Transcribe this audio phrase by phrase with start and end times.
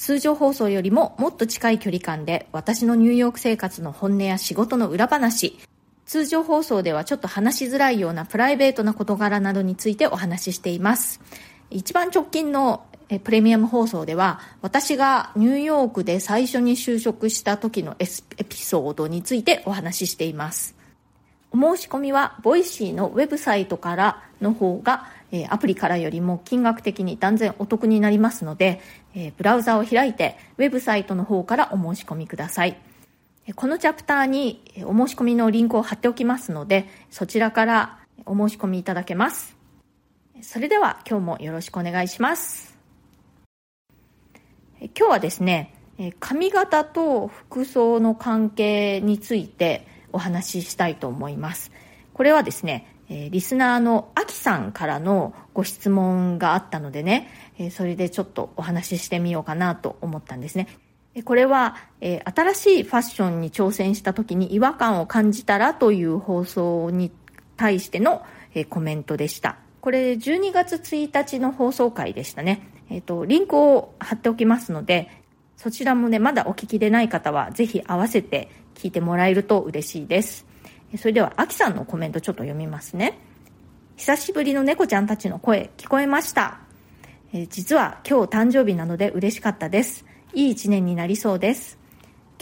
[0.00, 5.58] 通常放送よりももっと近い距離感で私のニューヨーク生活の本音や仕事の裏話、
[6.06, 11.20] 通常放送ではちょっと話しづらいようなプライベートな事柄などについてお話ししています。
[11.68, 12.86] 一番直近の
[13.22, 18.06] プレミアム放送では私がニューヨークで最初に就職した時のエ
[18.44, 20.76] ピソードについてお話ししています。
[21.52, 25.08] お申し込みは Voicyのウェブサイトからの方が
[25.48, 28.80] アプリからよりも金額的に断然お得になりますので、
[29.14, 32.76] えブラウザを開いてウェブサイトの方からお申し込みください。
[33.56, 39.56] このチャプターにお申し込みのリンクを貼っておきますので、そちらからお申し込みいただけます。
[40.42, 42.78] それでは今日もよろしくお願いします。
[44.80, 45.74] 今日はですね、
[46.18, 51.72] 髪型と服装の関係についてお話ししたいと思います。
[52.14, 57.28] これはですね、リスナーのアキさんからのご質問があったのでね、
[57.60, 60.66] え、それでちょっとお話ししてみようかなと思ったんですね。
[61.26, 67.12] これは、え、新しいファッションに挑戦した時に違和感を感じたらという放送に
[67.58, 68.22] 対しての、
[68.54, 69.58] え、コメントでした。
[69.82, 72.66] これ12月1日の放送回でしたね。
[72.88, 75.10] えっ、と、リンクを貼っておきますので、
[75.58, 80.46] そちらもね、まだお聞きでない方はぜひ合わせて聞いてもらえると嬉しいです。
[80.96, 83.18] それでは、あきさんのコメントちょっと読みますね。
[83.96, 86.69] 久しぶりの猫ちゃんたちの声聞こえました。
[87.32, 90.04] え実は今日誕生日なので嬉しかったです。
[90.34, 91.78] いい一年になりそうです。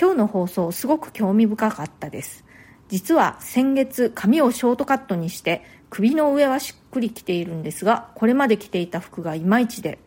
[0.00, 2.45] 今日の放送すごく興味深かったです。
[2.89, 9.98] 実は先月髪をショートカットにして首の上はしっくりきているんですが、これまで着ていた服がいまいちで、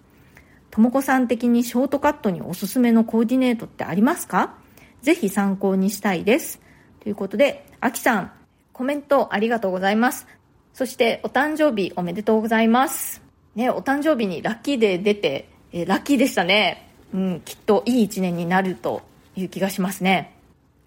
[0.72, 4.56] ともこさん的にショートカットにおすすめのコーディネートってありますか？
[5.04, 6.60] ぜひ参考にしたいです。
[7.02, 8.32] ということで、あきさん、
[8.74, 10.26] コメントありがとうございます。
[10.74, 13.31] そして、お誕生日おめでとうございます。
[13.56, 16.90] ね、お誕生日にラッキーデー出て、えー、ラッキーでしたね。
[17.14, 19.02] うん、きっといい一年になると
[19.36, 20.36] いう気がしますね。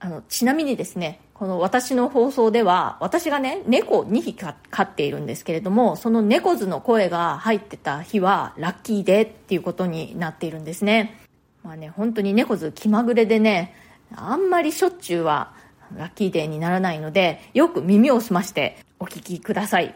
[0.01, 11.21] あの、ちなみにですね、この私の放送では、私がね、猫2匹飼っているんですけれども、その猫図の声が入ってた日は、ラッキーデーっていうことになっているんですね。
[11.63, 13.75] まあね、本当に猫図気まぐれでね、
[14.15, 15.53] あんまりしょっちゅうは
[15.97, 19.95] ラッキーデーにならないので、よく耳を澄ましてお聞きください。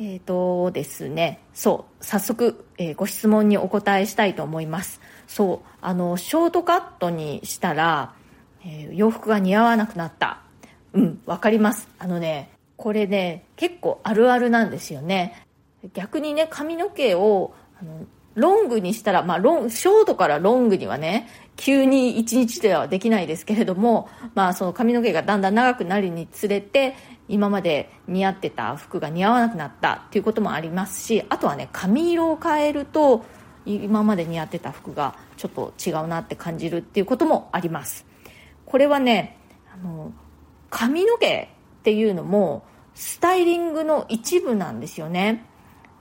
[0.00, 4.98] えっ、ー、とですね、そう、早速、えー、ご質問にお答えしたいと思います。
[5.28, 8.14] そう、あの、ショートカットにしたら、
[8.64, 10.40] えー、洋服が似合わなくなった。
[10.94, 11.86] うん、わかります。
[11.98, 15.46] あのね、これね、結構あるあるなんですよね。
[15.92, 26.94] 逆にね、髪の毛を、あのロングにしたら、まあ、ロン、ショートからロングにはね、急に一日ではできないですけれども、まあ、その髪の毛がだんだん長くなるにつれて、
[27.28, 33.24] 今まで似合ってた服が似合わなくなったっていうこともありますし、あとはね、髪色を変えると、
[33.66, 38.06] 今まで似合ってた服がちょっと違うなって感じるっていうこともあります。
[38.64, 39.36] これはね、
[39.72, 40.12] あの、
[40.70, 42.64] 髪の毛っていうのも、
[42.94, 45.44] スタイリングの一部なんですよね。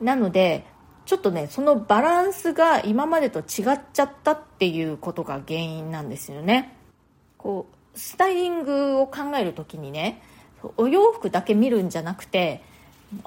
[0.01, 0.65] なので、
[1.09, 6.77] ちょっとね、そのバランスが今までと違っちゃったっていうことが原因なんですよね。
[7.35, 7.65] こ
[7.95, 10.21] う、スタイリングを考えるときにね、
[10.77, 12.61] お洋服だけ見るんじゃなくて、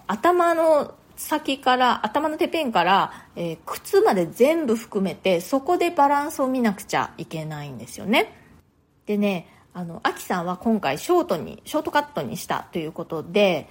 [0.06, 8.32] 頭の先から、頭のてっぺんから、えー、靴まで全部含めて、そこでバランスを見なくちゃいけないんですよね。
[9.06, 13.69] でね、あの、アキさんは今回ショートに、ショートカットにしたということで、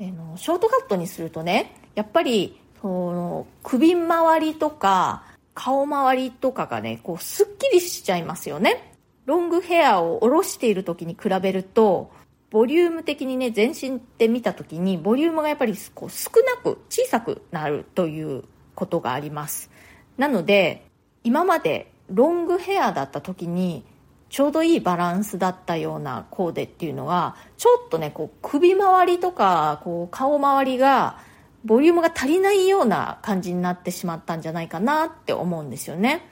[0.00, 5.22] えー、のショートカットにするとね、やっぱりその首周りとか
[5.54, 8.92] 顔周りとかがね、こうスッキリしちゃいますよね。
[9.26, 12.10] ロングヘアを下ろしている時に比べると、
[12.50, 18.44] ボリューム的にね、全身で見た時に、ボリュームがやっぱりこう少なく小さくなるという
[18.74, 19.70] ことがあります。
[20.18, 20.86] なので、
[21.22, 23.84] 今までロングヘアだった時に、
[24.28, 31.18] ちょうどいいバランスだったようなコーデっていうのは、ちょっとね、こう首周りとか、こう顔周りが、
[31.64, 36.26] ボリュームが足りないような感じになってしまったんじゃないかなって思うんですよね。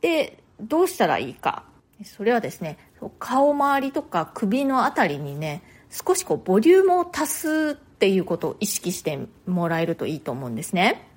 [0.00, 1.64] で、どうしたらいいか。
[2.04, 2.78] それはですね、
[3.18, 11.08] 顔周りとか首のあたりにね、少しこうボリュームを足すっていうことを意識してもらえるといいと思うんですね。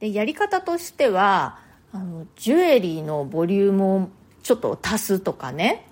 [0.00, 1.58] で、やり方としては、
[1.92, 4.08] あの、ジュエリーのボリュームを
[4.42, 5.86] ちょっと足すとかね、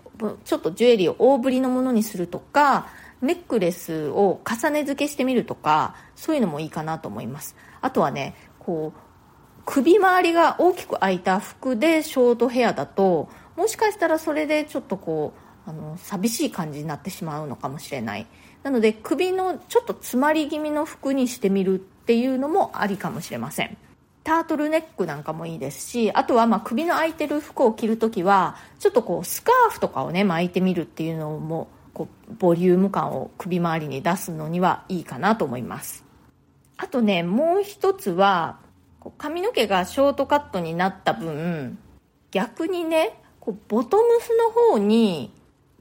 [0.44, 2.88] ちょっとジュエリーを大ぶりのものにするとか
[3.24, 7.56] ネックレスを重ね付けしてみるとかそういうのもいいかなと思います。
[7.80, 9.00] あとはねこう
[9.66, 15.32] 首周りが大きく開いた服でショートヘアだともしかしたらそれでちょっとこ
[15.66, 18.26] うあの寂しい感じになってしまうのかもしれない。
[18.62, 23.76] なので首のちょっと詰まり気味の服にしてみるっていうのもありかもしれません。
[24.24, 36.04] タートルネックなんかもいいですしあとはま首の開いてる服を着るときはちょっとこうスカーフとかをね巻いてみるっていうのもこうボリューム感を首周りに出すのにはいいかなと思います。
[36.76, 38.58] あとねもう一つは
[39.16, 41.78] 髪の毛がショートカットになった分
[42.30, 45.32] 逆にねこうボトムスの方に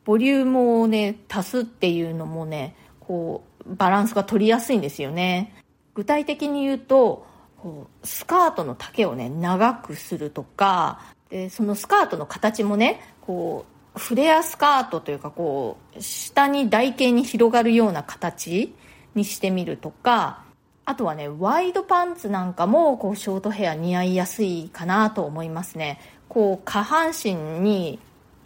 [0.05, 5.55] ボリュームをね足すっていうのもねこうバランスが取りやすいんですよね。
[5.95, 7.25] 具体的に言うと
[7.57, 10.99] こうスカートの丈をね長くするとか
[11.29, 18.73] でそのスカートの形もねこうフレアスカートというかこう下に台形に広がるような形
[19.15, 20.43] にしてみるとか
[20.85, 25.99] あとはねワイドパンツなんかもこうショートヘア似合いやすいかなと思いますね。
[26.27, 27.99] こう下半身に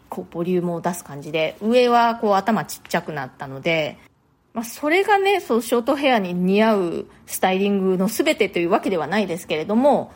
[0.10, 3.98] こうボリュームを出す感じで上はこう頭ちっちゃくなったので、
[4.54, 10.12] まあ、それがねそうショートヘアに似合うスタイリングの全てというわけではないですけれども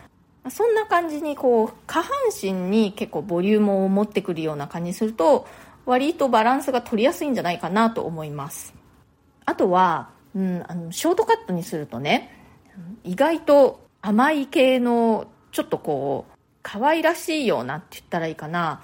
[0.49, 2.11] そんな感じにこう下半
[2.41, 5.47] 身に結構ボリュームを持ってくるような感じにすると
[5.85, 8.73] 割とバランスが取りやすいんじゃないかなと思います。
[9.45, 12.31] あとはうん、あのショートカットにするとね
[13.03, 16.33] 意外と甘い系のちょっとこう
[16.63, 18.81] 可愛らしいようなって言ったらいいかな。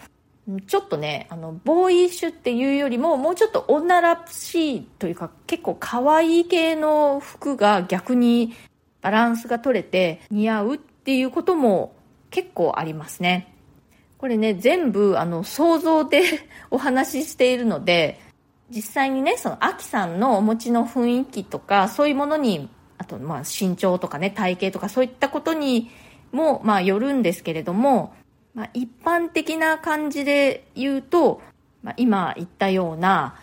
[0.66, 8.54] ちょっとねあのボーイッシュっていうよりももうちょっと女らしいというか結構可愛い系の服が逆に
[9.02, 10.78] バランスが取れて似合うっ
[11.08, 11.96] ていうことも
[12.30, 13.56] 結構ありますね。
[14.18, 16.22] これね全部あの想像で
[16.70, 18.20] お話ししているので
[18.70, 25.90] 実際にね、その、アキさんのお持ちの雰囲気とか、そういうものに、あと、まあ、身長とかね、体型とか、そういったことに
[26.32, 28.14] も、まあ、よるんですけれども、
[28.54, 31.42] まあ、一般的な感じで言うと、
[31.82, 33.36] まあ、今言ったような、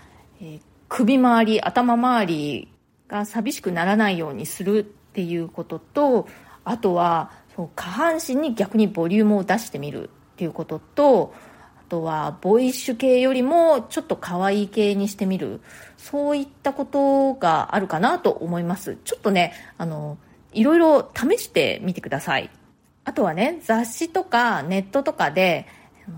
[0.42, 2.68] えー、首周り、頭周り
[3.08, 6.28] が寂しくならないようにするっていうことと、
[6.64, 11.34] あとは、そう下半身に逆にボリュームを出してみるっていうことと
[11.76, 15.60] あ、とはボイッシュ系よりもちょっと可愛い系にしてみる。
[15.96, 18.98] そういったことがあるかなと思います。
[19.04, 20.18] ちょっとねあの
[20.52, 22.50] いろいろ試してみてください。
[23.04, 25.66] あとはね雑誌とかネットとかで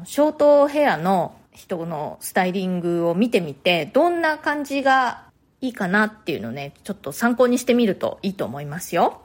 [0.05, 5.25] ショートヘアの人のスタイリングを見てみてどんな感じが
[5.61, 9.21] いいかなっていうのねちょっと参考にしてみるといいと思いますよ。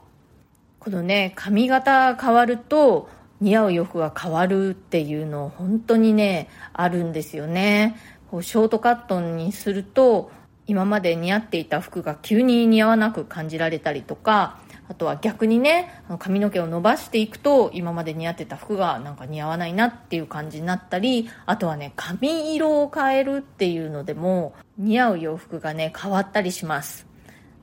[0.82, 3.08] このね髪型変わると
[3.40, 7.96] 似合う洋服が変わるっていうの本当にねあるんですよね。
[8.32, 10.32] こうショートカットにすると
[10.66, 14.58] 今まで似合っていた服が急に似合わなく感じられたりとか
[14.88, 27.11] あとは逆にね髪の毛を伸ばしていくと今まで似合ってた服がなんか似合わないなっていう感じになったりあとはね髪色を変えるっていうのでも似合う洋服がね変わったりします。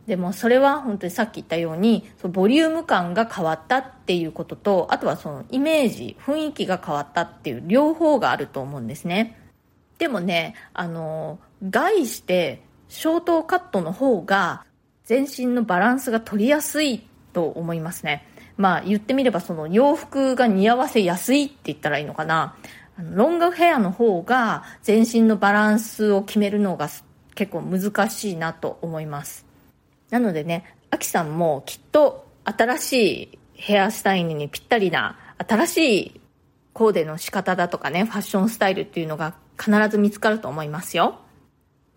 [0.10, 9.38] でもそれは本当にさっき言ったようにそのボリューム感が変わったっていうこととあとはそのイメージ雰囲気が変わったっていう両方があると思うんですね。
[10.00, 11.38] でもねあの
[11.70, 14.66] 概してショートカットの方が
[15.06, 18.26] 全身のバランスが取りやすいと思いますね。
[18.58, 22.56] まあ言ってみればその洋服が似合わせやすいって言ったらいいのかな。
[22.98, 26.90] ロングヘアの方が全身のバランスを決めるのが
[27.36, 29.49] 結構難しいなと思います。
[30.10, 36.22] なのでね、アキさんもきっと新しいヘアスタイルにぴったりな新しい
[36.74, 41.20] コーデの仕方だとかね、ファッションスタイルっていうのが必ず見つかると思いますよ。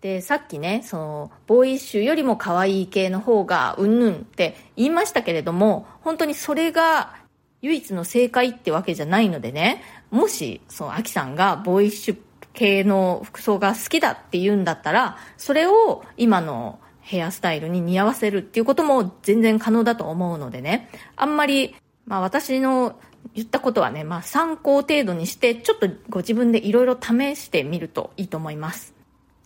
[0.01, 7.15] で、さっきね、その、ボーイッシュよりも可愛い系の方がうんぬんって言いましたけれども、本当にそれが
[7.61, 12.17] 唯一の正解ってわけじゃないのでね、もし、その、アキさんがボーイッシュ
[12.51, 22.99] 系の服装が好きだって言うんだったら、それを今のヘアスタイルに似合わせるっていうことも全然可能だと思うのでね、あんまり、まあ私の
[23.33, 28.93] 言ったことはね、まあ参考程度にして、ちょっとご自分でいろいろ試してみるといいと思います。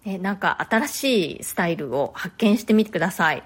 [0.06, 3.44] えなんか新しいスタイルを発見してみてください。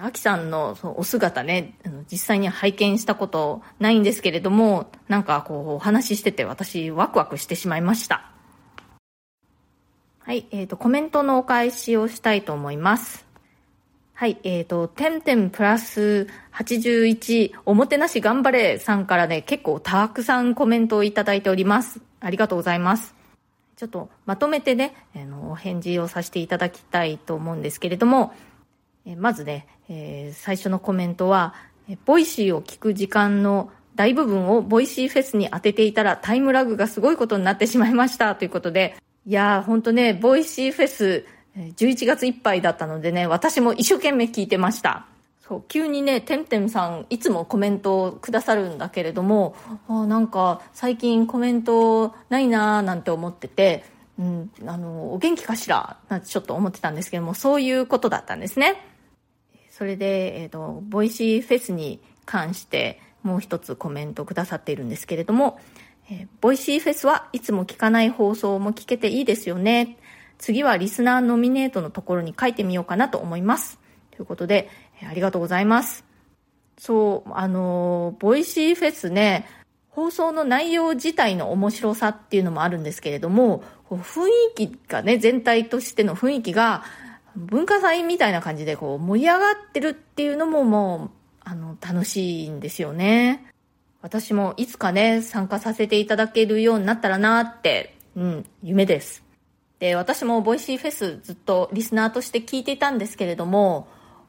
[0.00, 1.74] アキさんのお姿ね、
[2.10, 8.30] 実際に拝見したことないんですけれども、なんかこうお話ししてて私ワクワクしてしまいました。
[10.20, 13.26] はい、えっ、ー、と、コメントのお返しをしたいと思います。
[14.22, 22.00] はい、えっ、ー、と、てんてんプラス81、おもてなし頑張れさんからね、結構たくさんコメントをいただいております。
[22.20, 23.16] ありがとうございます。
[23.74, 28.32] ちょっとまとめてね、あの、お返事をさせていただきたいと思うんですけれども、
[29.04, 31.56] えまずね、えー、最初のコメントは、
[32.04, 38.94] Voicyを聞く時間の大部分を Voicyフェスに当てていたらタイムラグがすごいことになってしまいましたということで、
[39.26, 41.26] いやーほんとね、 Voicyフェス
[41.56, 45.06] 11月いっぱいだったのでね、私も一生懸命聞いてました。
[45.40, 49.54] そう、急にね、てんてんさんいつもコメントをくださるんだけれども、
[49.88, 53.84] あなんか最近コメントないなーなんて思ってて、
[54.18, 55.98] うん、あの、お元気かしら？
[56.08, 58.80] なんてちょっと思ってたんですけども、そういうことだったんですね。
[59.70, 65.58] それで、えっ、ー、と、 Voicyフェスに関してもう一つコメントくださっているんですけれども、
[66.10, 69.96] えー、 Voicyフェスはいつも聞かない放送も聞けていいですよね。
[70.42, 73.78] 次はリスナーノミネートのところに書いてみようかなと思います。
[74.10, 74.68] ということで、
[75.08, 76.04] ありがとうございます。
[76.76, 79.46] そう、あの Voicyフェスね、
[79.88, 86.82] 放送の内容自体の面白さっていうのもあるんですけれども、雰囲気がね、全体としての雰囲気が、
[87.36, 93.46] 文化祭みたいな感じでこう盛り上がってるっていうのももう、あの、楽しいんですよね。
[94.00, 99.22] 私もいつかね、参加させていただけるようになったらなって、うん、夢です。
[99.82, 103.88] で、私も Voicyフェスずっとリスナーとして聞いていたんですけれども、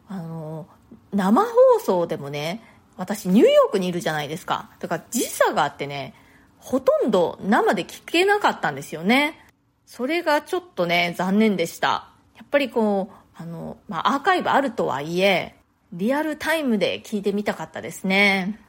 [0.10, 0.68] あの、
[1.14, 2.64] 生放送でもね、
[2.98, 4.72] 私ニューヨークにいるじゃないですか。
[4.80, 6.16] だから時差があってね、
[6.58, 9.46] ほとんど生で聞けなかったんですよね。
[9.86, 12.10] それがちょっとね、残念でした。
[12.36, 15.54] やっぱりこう、あの、まあ、アーカイブあるとはいえ、
[15.92, 18.60] リアルタイムで聞いてみたかったですね。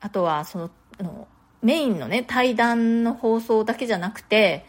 [0.00, 1.28] あとは、その、の
[1.62, 4.66] メインのね、対談の放送だけじゃなくて、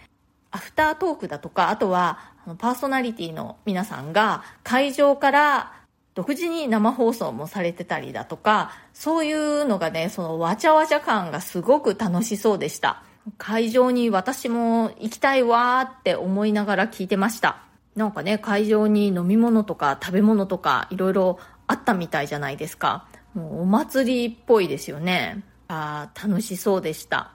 [0.53, 2.19] アフタートークだとか、あとは、
[2.59, 5.73] パーソナリティの皆さんが会場から
[6.13, 13.01] 独自に生放送もされてたりだとか、そういうのがね、そのわちゃわちゃ感がすごく楽しそうでした。
[13.39, 17.63] 会場に私も行きたいわーって思いながら聞いてました。
[17.95, 23.07] なんかね、会場に飲み物とか食べ物とかいろいろあったみたいじゃないですか。
[23.33, 25.43] もうお祭りっぽいですよね。
[25.67, 27.31] ああ、楽しそうでした。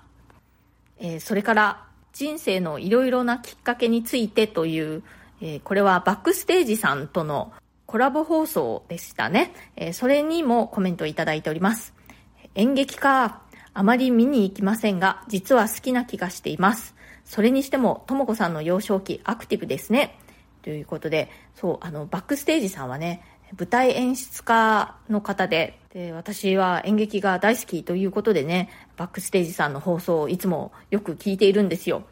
[0.99, 1.88] えー、それから
[2.19, 5.05] 人生のいろいろなきっかけについてという、
[5.41, 7.53] えー、これはバックステージさんとの
[7.87, 9.55] コラボ放送でしたね。
[9.77, 11.95] えー、それにもコメントいただいております。
[12.57, 13.43] 演劇か。
[13.73, 16.97] あまり見に行きませんが、実は好きな気がしています。
[17.25, 20.19] それにしても、ともこさんの幼少期アクティブですね。
[20.63, 23.23] ということで、そう、あの、バックステージさんはね、
[23.57, 32.03] 舞台演出家の方で、で、私は演劇が大好きということでね、バックステージさんの放送をいつもよく聞いているんですよ。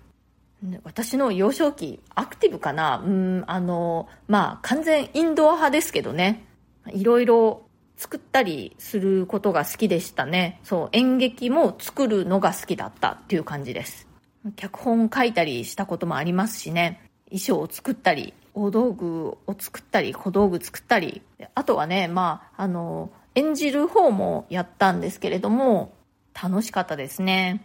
[0.85, 3.03] 私の幼少期、アクティブかな？
[3.05, 6.45] うん、あの、まあ、完全インドア派ですけどね。
[6.93, 7.67] いろいろ
[7.97, 10.61] 作ったりすることが好きでしたね。
[10.65, 14.09] そう、演劇も作るのが好きだったっていう感じです。
[14.57, 17.03] 脚本書いたりしたこともありますしね。
[17.27, 21.21] 衣装を作ったり、大道具を作ったり、小道具作ったり。
[21.55, 25.93] あとはね、まあ、あの、演じる方もやったんですけれども、
[26.35, 27.63] 楽しかったですね。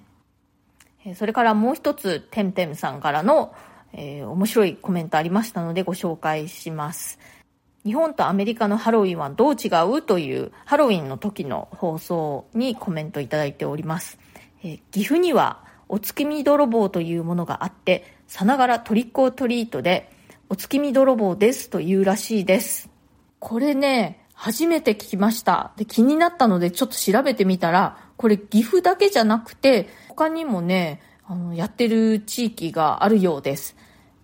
[1.15, 3.55] それからもう一つ、てんてんさんからの、
[3.93, 7.19] えー、面白いコメントありましたのでご紹介します。
[7.85, 14.19] 日本とアメリカのハロウィンはどう違うというハロウィンの時の放送にコメントいただいております。
[14.61, 20.10] えー、岐阜にはお月見泥棒というものがあって、さながらトリックオトリートで、
[20.51, 22.89] お月見泥棒ですというらしいです。
[23.39, 25.71] これね、初めて聞きました。
[25.77, 33.77] で、気になったのでちょっと調べてみたら、これ岐阜だけじゃなくて、他にもね、あの、やってる地域があるようです。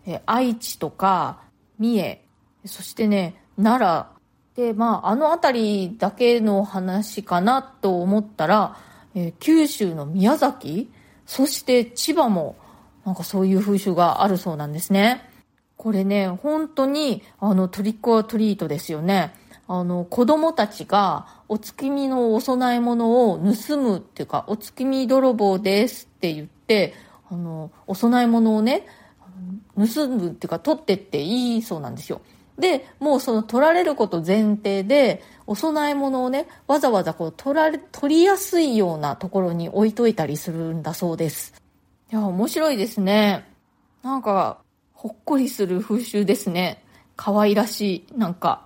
[0.05, 1.43] え愛知とか、
[1.79, 2.21] 三重、
[2.65, 8.75] そしてね、奈良で、まあ、あの辺りだけの話かなと思ったら、
[9.15, 10.91] え、九州の宮崎、
[11.25, 12.57] そして千葉も、
[13.05, 15.36] なんかそういう風習があるそうなんですね。
[15.77, 19.33] これね、本当に、あの、トリックアトリートですよね。
[19.67, 26.93] あの、子供たちが、お月見のお供え物を盗むっていうか、お月見泥棒ですって言って、
[27.29, 28.87] あの、お供え物をね、
[29.75, 32.21] 盗むっていうか、取ってっていいそうなんですよ。
[32.57, 41.53] で、もうその取られること前提で、お供え物をね、わざわざこう取られ、取りやすいようなところに置いといたりするんだそうです。
[42.11, 43.45] いや、面白いですね。
[44.01, 44.59] なんか、
[44.97, 46.83] ほっこりする風習ですね。
[47.15, 48.65] 可愛らしい、なんか。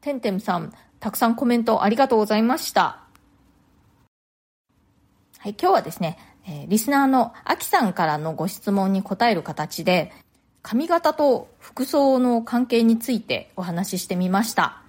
[0.00, 2.98] てんてんさん、たくさんコメントありがとうございました。
[5.38, 10.10] はい、今日はですね、え、リスナーのあきさんからのご質問に答える形で、
[10.62, 14.82] 髪型と服装の関係についてお話ししてみました。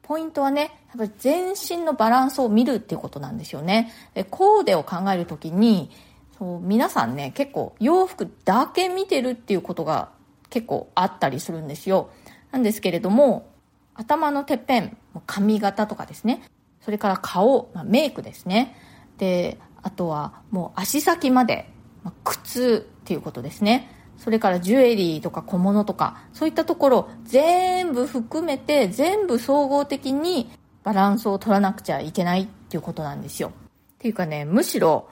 [0.00, 3.92] ポイントはね、やっぱり全身のバランスを見るっていうことなんですよね。
[4.30, 5.90] コーデを考えるときに、
[6.38, 10.10] そう皆さんね結構洋服だけ見てるっていうことが
[10.50, 12.10] 結構あったりするんですよ。
[12.52, 13.50] なんですけれども
[13.94, 16.42] 頭のてっぺん髪型とかですね。
[16.80, 18.76] それから顔、まあ、メイクですね。
[19.18, 21.70] であとはもう足先まで、
[22.02, 23.90] まあ、靴っていうことですね。
[24.18, 30.50] それからジュエリーとか小物とかそういったところ全部含めて全部総合的に
[30.84, 33.48] バランスを取らなくちゃいけないっていうことなんですよ。
[33.48, 33.52] っ
[33.98, 35.08] ていうかねむしろ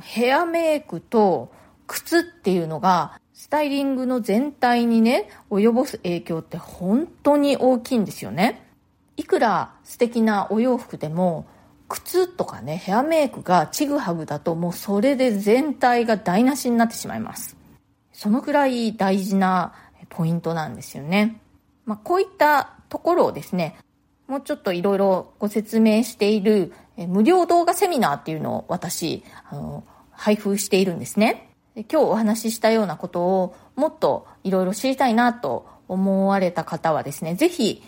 [0.00, 1.52] ヘアメイクと
[1.86, 8.66] 靴っていうのがスタイリングの全体にね及ぼす影響って本当に大きいんですよね。
[9.16, 11.46] いくら素敵なお洋服でも
[11.88, 17.56] 靴とかねヘアメイクがちぐはぐだともうそれで全体が台無しになってしまいます。
[18.12, 19.72] そのくらい大事な
[20.10, 21.40] ポイントなんですよね、
[21.86, 23.76] まあ、こういったところをですね
[24.26, 26.72] もうちょっといろいろご説明している
[27.06, 37.82] 無料動画セミナーっていうのを私あの配布しているんですね今日お話ししたようなことをもっといろいろ知りたいなと思われた方はですねぜひ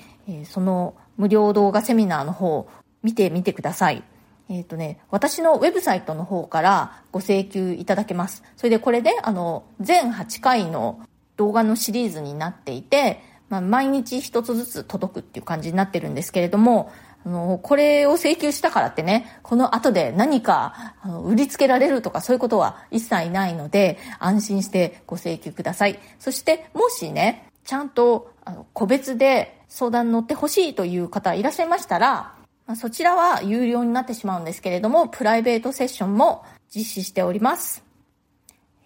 [0.44, 2.68] その無料動画セミナーの方
[3.02, 4.02] 見てみてください。
[4.48, 8.42] えっ、ー、とね、私のウェブサイトの方からご請求いただけます。
[8.56, 11.00] それでこれで、あの、全8回の
[11.36, 16.92] 動画のシリーズになっていて、まあ、毎日一つずつ届くっていう感じになってるんですけれども、
[17.24, 25.98] あの、これを請求したからってね、この後で何かあの売りつけられるとかそういうことは一切ないので、安心してご請求ください。
[26.18, 32.34] そして、もしね、ちゃんとあの個別で相談に乗ってほしいという方いらっしゃいましたら、
[32.66, 37.84] ま、そちらは有料になってしまうんですけれども、プライベートセッションも実施しております。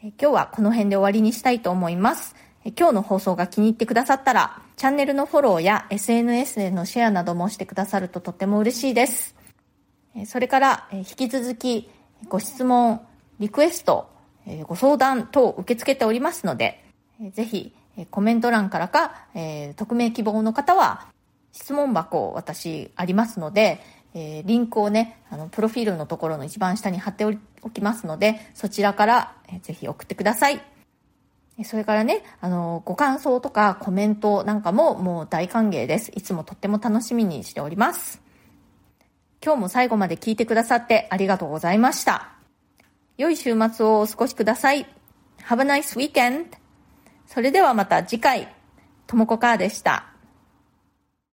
[0.03, 2.35] え今日はこの辺で終わりにしたいと思います。
[2.65, 9.35] え今日の放送が気に入ってくださったら、チャンネルのフォローや SNS でのシェアなどもしてくださるととっても嬉しいです。
[10.27, 11.89] それから、引き続き
[12.29, 13.01] ご質問、
[13.39, 14.11] リクエスト、
[14.65, 16.85] ご相談等受け付けておりますので、
[17.33, 17.75] ぜひ
[18.11, 19.27] コメント欄からか、
[19.77, 21.07] 匿名希望の方は
[21.53, 23.81] 質問箱を私ありますので、
[24.13, 27.25] え、リンクをね、あの、プロフィールのところの一番下に貼って
[27.63, 30.76] おきますので、そちらから、えー、ぜひ送ってください。
[31.65, 36.13] それからね、あの、ご感想とかコメントなんかももう大歓迎です。
[36.15, 38.21] いつもとっても楽しみにしております。
[39.43, 42.33] 今日も最後まで聞いてくださってありがとうございました。
[43.17, 44.87] 良い週末をお過ごしください。
[45.47, 46.47] Have a nice weekend!
[47.27, 48.53] それではまた次回、
[49.07, 50.16] ともこかーでした。